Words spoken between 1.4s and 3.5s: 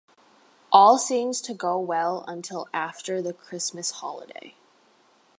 to go well until after the